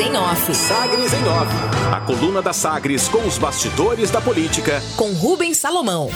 [0.00, 0.54] em Off.
[0.54, 1.52] Sagres em Off.
[1.92, 4.82] A coluna da Sagres com os bastidores da política.
[4.96, 6.08] Com Rubens Salomão.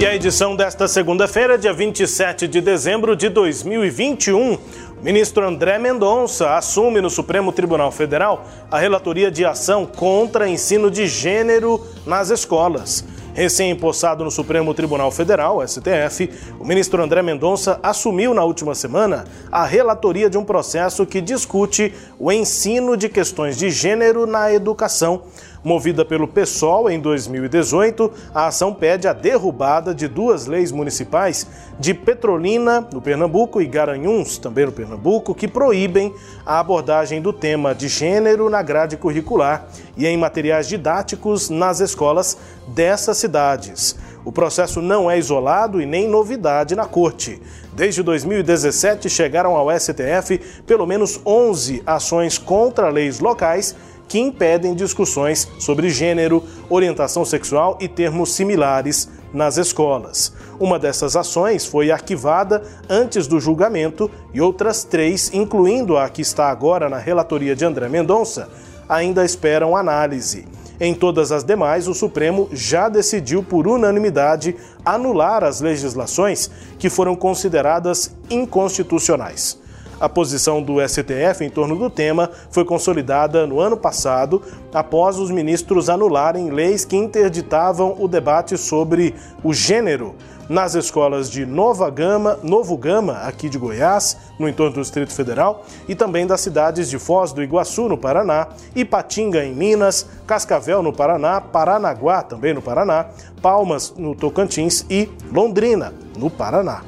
[0.00, 4.54] E a edição desta segunda-feira, dia 27 de dezembro de 2021.
[4.54, 4.58] O
[5.00, 11.06] ministro André Mendonça assume no Supremo Tribunal Federal a relatoria de ação contra ensino de
[11.06, 13.04] gênero nas escolas.
[13.32, 16.28] Recém-empossado no Supremo Tribunal Federal, STF,
[16.58, 21.94] o ministro André Mendonça assumiu na última semana a relatoria de um processo que discute
[22.18, 25.22] o ensino de questões de gênero na educação.
[25.62, 31.46] Movida pelo PSOL em 2018, a ação pede a derrubada de duas leis municipais
[31.78, 36.14] de Petrolina, no Pernambuco, e Garanhuns, também no Pernambuco, que proíbem
[36.46, 39.66] a abordagem do tema de gênero na grade curricular
[39.98, 42.38] e em materiais didáticos nas escolas
[42.68, 43.98] dessas cidades.
[44.24, 47.40] O processo não é isolado e nem novidade na Corte.
[47.74, 53.74] Desde 2017 chegaram ao STF pelo menos 11 ações contra leis locais
[54.10, 60.32] que impedem discussões sobre gênero, orientação sexual e termos similares nas escolas.
[60.58, 66.50] Uma dessas ações foi arquivada antes do julgamento e outras três, incluindo a que está
[66.50, 68.48] agora na relatoria de André Mendonça,
[68.88, 70.44] ainda esperam análise.
[70.80, 76.50] Em todas as demais, o Supremo já decidiu por unanimidade anular as legislações
[76.80, 79.59] que foram consideradas inconstitucionais.
[80.00, 85.30] A posição do STF em torno do tema foi consolidada no ano passado, após os
[85.30, 90.14] ministros anularem leis que interditavam o debate sobre o gênero
[90.48, 95.64] nas escolas de Nova Gama, Novo Gama, aqui de Goiás, no entorno do Distrito Federal,
[95.86, 100.92] e também das cidades de Foz do Iguaçu, no Paraná, Ipatinga, em Minas, Cascavel, no
[100.92, 103.06] Paraná, Paranaguá, também no Paraná,
[103.40, 106.82] Palmas, no Tocantins e Londrina, no Paraná.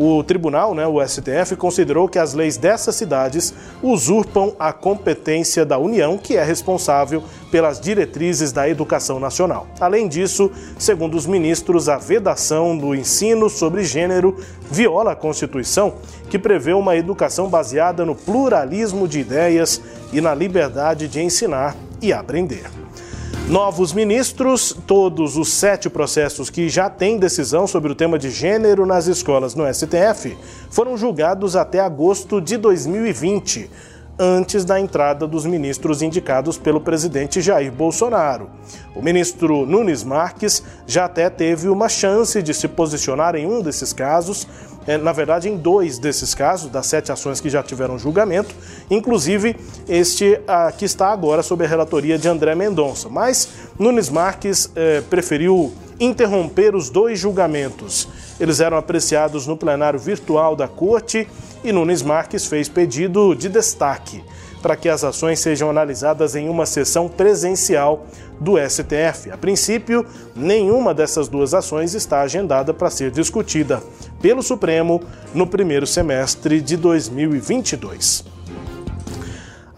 [0.00, 5.76] O tribunal, né, o STF, considerou que as leis dessas cidades usurpam a competência da
[5.76, 9.66] União, que é responsável pelas diretrizes da educação nacional.
[9.80, 14.36] Além disso, segundo os ministros, a vedação do ensino sobre gênero
[14.70, 15.94] viola a Constituição,
[16.30, 22.12] que prevê uma educação baseada no pluralismo de ideias e na liberdade de ensinar e
[22.12, 22.87] aprender.
[23.48, 28.84] Novos ministros, todos os sete processos que já têm decisão sobre o tema de gênero
[28.84, 30.36] nas escolas no STF
[30.68, 33.70] foram julgados até agosto de 2020,
[34.18, 38.50] antes da entrada dos ministros indicados pelo presidente Jair Bolsonaro.
[38.94, 43.94] O ministro Nunes Marques já até teve uma chance de se posicionar em um desses
[43.94, 44.46] casos,
[44.96, 48.54] na verdade, em dois desses casos, das sete ações que já tiveram julgamento,
[48.90, 49.56] inclusive
[49.88, 53.08] este a, que está agora sob a relatoria de André Mendonça.
[53.08, 58.08] Mas Nunes Marques é, preferiu interromper os dois julgamentos.
[58.38, 61.26] Eles eram apreciados no plenário virtual da Corte
[61.64, 64.22] e Nunes Marques fez pedido de destaque
[64.62, 68.06] para que as ações sejam analisadas em uma sessão presencial
[68.40, 69.30] do STF.
[69.30, 70.04] A princípio,
[70.34, 73.82] nenhuma dessas duas ações está agendada para ser discutida
[74.20, 75.00] pelo Supremo
[75.32, 78.37] no primeiro semestre de 2022.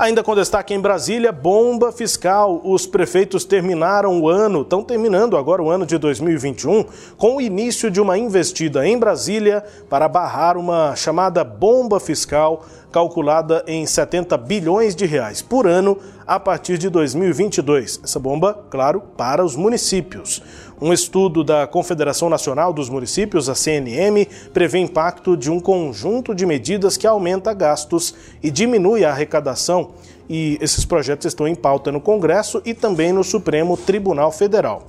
[0.01, 2.63] Ainda com destaque em Brasília, bomba fiscal.
[2.65, 6.87] Os prefeitos terminaram o ano, estão terminando agora o ano de 2021,
[7.19, 13.63] com o início de uma investida em Brasília para barrar uma chamada bomba fiscal calculada
[13.67, 18.01] em 70 bilhões de reais por ano a partir de 2022.
[18.03, 20.43] Essa bomba, claro, para os municípios.
[20.81, 26.47] Um estudo da Confederação Nacional dos Municípios, a CNM, prevê impacto de um conjunto de
[26.47, 29.91] medidas que aumenta gastos e diminui a arrecadação.
[30.27, 34.87] E esses projetos estão em pauta no Congresso e também no Supremo Tribunal Federal.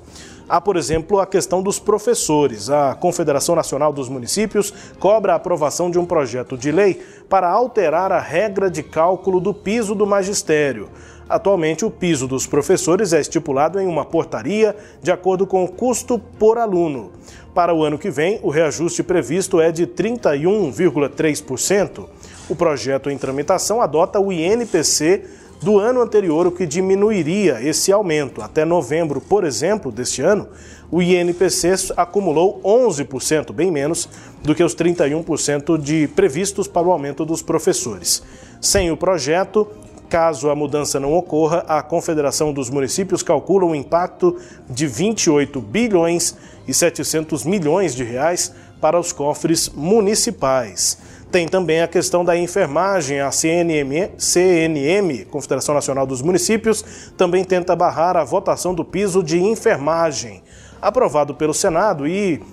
[0.47, 2.69] Há, por exemplo, a questão dos professores.
[2.69, 8.13] A Confederação Nacional dos Municípios cobra a aprovação de um projeto de lei para alterar
[8.13, 10.89] a regra de cálculo do piso do magistério.
[11.31, 16.19] Atualmente, o piso dos professores é estipulado em uma portaria de acordo com o custo
[16.19, 17.13] por aluno.
[17.55, 22.03] Para o ano que vem, o reajuste previsto é de 31,3%.
[22.49, 25.23] O projeto em tramitação adota o INPC
[25.61, 28.41] do ano anterior, o que diminuiria esse aumento.
[28.41, 30.49] Até novembro, por exemplo, deste ano,
[30.91, 34.09] o INPC acumulou 11%, bem menos
[34.43, 38.21] do que os 31% de previstos para o aumento dos professores.
[38.59, 39.65] Sem o projeto,
[40.11, 44.37] Caso a mudança não ocorra, a Confederação dos Municípios calcula um impacto
[44.69, 46.35] de 28 bilhões
[46.67, 50.97] e 700 milhões de reais para os cofres municipais.
[51.31, 53.21] Tem também a questão da enfermagem.
[53.21, 56.83] A CNM, CNM, Confederação Nacional dos Municípios,
[57.15, 60.43] também tenta barrar a votação do piso de enfermagem,
[60.81, 62.43] aprovado pelo Senado e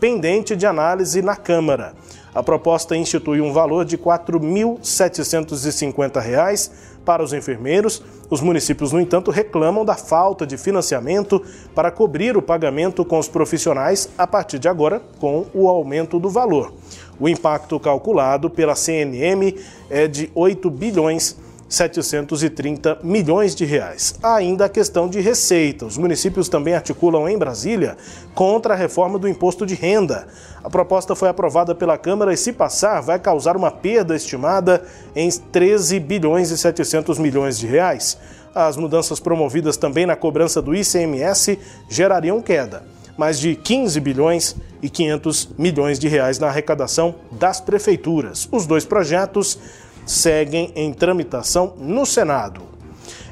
[0.00, 1.94] pendente de análise na Câmara.
[2.34, 6.70] A proposta institui um valor de R$ 4.750
[7.06, 8.02] para os enfermeiros.
[8.28, 11.40] Os municípios, no entanto, reclamam da falta de financiamento
[11.74, 16.28] para cobrir o pagamento com os profissionais a partir de agora, com o aumento do
[16.28, 16.74] valor.
[17.18, 19.56] O impacto calculado pela CNM
[19.88, 21.36] é de 8 bilhões
[21.68, 24.14] 730 milhões de reais.
[24.22, 25.84] Ainda a questão de receita.
[25.84, 27.96] Os municípios também articulam em Brasília
[28.34, 30.26] contra a reforma do imposto de renda.
[30.62, 34.82] A proposta foi aprovada pela Câmara e, se passar, vai causar uma perda estimada
[35.14, 38.18] em 13 bilhões e 700 milhões de reais.
[38.54, 41.58] As mudanças promovidas também na cobrança do ICMS
[41.88, 48.46] gerariam queda mais de 15 bilhões e 500 milhões de reais na arrecadação das prefeituras.
[48.52, 49.58] Os dois projetos
[50.06, 52.75] seguem em tramitação no Senado.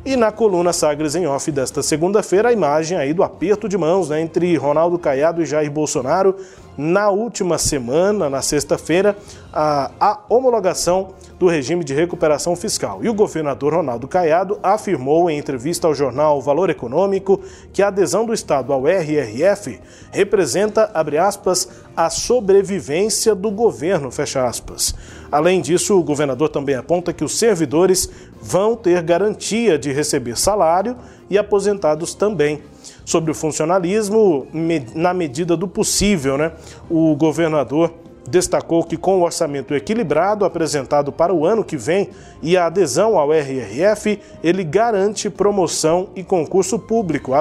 [0.06, 4.10] E na coluna Sagres em Off desta segunda-feira, a imagem aí do aperto de mãos
[4.10, 6.36] né, entre Ronaldo Caiado e Jair Bolsonaro
[6.76, 9.16] na última semana, na sexta-feira,
[9.52, 13.02] a, a, homologação do regime de recuperação fiscal.
[13.02, 17.40] E o governador Ronaldo Caiado afirmou em entrevista ao jornal Valor Econômico
[17.72, 19.80] que a adesão do Estado ao RRF
[20.10, 24.94] representa, abre aspas, a sobrevivência do governo, fecha aspas.
[25.30, 28.10] Além disso, o governador também aponta que os servidores
[28.44, 30.94] vão ter garantia de receber salário
[31.30, 32.62] e aposentados também
[33.06, 34.46] sobre o funcionalismo
[34.94, 36.36] na medida do possível.
[36.36, 36.52] Né?
[36.90, 37.90] O governador
[38.28, 42.10] destacou que, com o orçamento equilibrado apresentado para o ano que vem
[42.42, 47.32] e a adesão ao RRF, ele garante promoção e concurso público.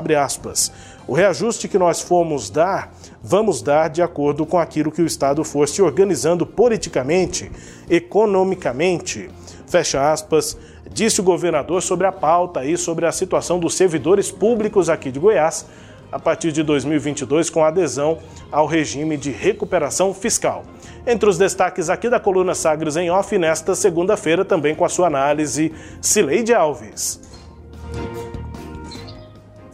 [1.06, 5.44] O reajuste que nós fomos dar, vamos dar de acordo com aquilo que o Estado
[5.44, 7.52] for se organizando politicamente,
[7.90, 9.30] economicamente.
[9.68, 10.58] Fecha aspas
[10.94, 15.20] disse o governador sobre a pauta e sobre a situação dos servidores públicos aqui de
[15.20, 15.66] Goiás
[16.12, 18.20] a partir de 2022 com adesão
[18.52, 20.64] ao regime de recuperação fiscal.
[21.08, 25.08] Entre os destaques aqui da coluna Sagres em Off nesta segunda-feira, também com a sua
[25.08, 27.20] análise, Cileide Alves.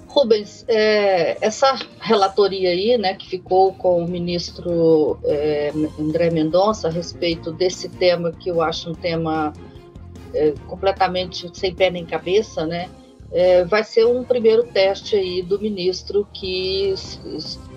[0.07, 6.91] Rubens, é, essa relatoria aí, né, que ficou com o ministro é, André Mendonça a
[6.91, 9.53] respeito desse tema que eu acho um tema
[10.33, 12.89] é, completamente sem pé nem cabeça, né?
[13.31, 16.95] É, vai ser um primeiro teste aí do ministro que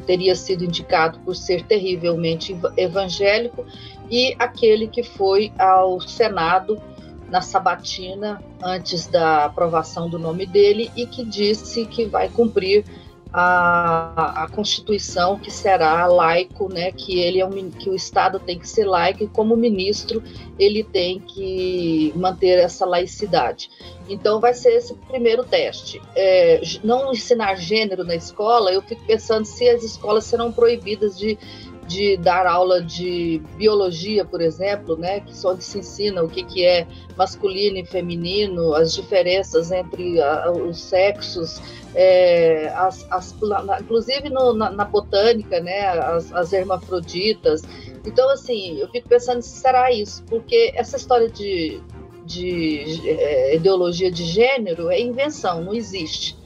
[0.07, 3.65] teria sido indicado por ser terrivelmente evangélico
[4.11, 6.81] e aquele que foi ao Senado
[7.29, 12.85] na sabatina antes da aprovação do nome dele e que disse que vai cumprir
[13.33, 18.59] a, a Constituição que será laico, né, que ele é um, que o Estado tem
[18.59, 20.23] que ser laico e como ministro
[20.59, 23.71] ele tem que manter essa laicidade.
[24.09, 26.01] Então vai ser esse primeiro teste.
[26.15, 31.39] É, não ensinar gênero na escola, eu fico pensando se as escolas serão proibidas de
[31.87, 36.65] de dar aula de biologia, por exemplo, né, que só se ensina o que, que
[36.65, 36.87] é
[37.17, 41.61] masculino e feminino, as diferenças entre a, os sexos,
[41.95, 43.35] é, as, as,
[43.81, 47.63] inclusive no, na, na, botânica, né, as, as hermafroditas.
[48.07, 51.81] Então, assim, eu fico pensando se será isso, porque essa história de,
[52.25, 56.42] de é, ideologia de gênero é invenção, não existe.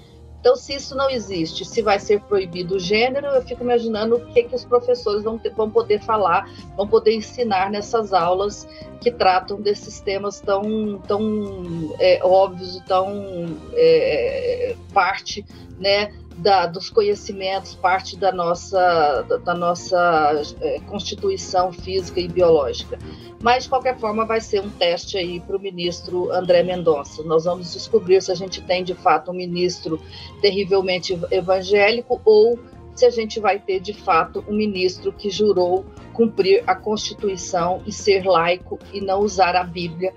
[0.47, 4.27] Então, se isso não existe, se vai ser proibido o gênero, eu fico imaginando o
[4.27, 8.65] que, que os professores vão, ter, vão poder falar, vão poder ensinar nessas aulas
[9.01, 15.45] que tratam desses temas tão, tão é, óbvios, tão é, parte
[15.81, 22.99] né, da, dos conhecimentos, parte da nossa, da, nossa é, constituição física e biológica.
[23.41, 27.23] Mas, de qualquer forma, vai ser um teste aí para o ministro André Mendonça.
[27.23, 30.01] Nós vamos descobrir se a gente tem, de fato, um ministro
[30.41, 32.59] terrivelmente evangélico ou
[32.95, 37.93] se a gente vai ter, de fato, um ministro que jurou cumprir a Constituição e
[37.93, 40.15] ser laico e não usar a Bíblia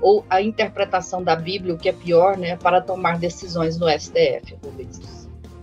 [0.00, 4.56] ou a interpretação da Bíblia, o que é pior, né, para tomar decisões no STF,
[4.64, 5.19] Rubens.